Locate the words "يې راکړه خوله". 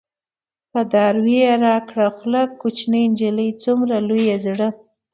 1.45-2.43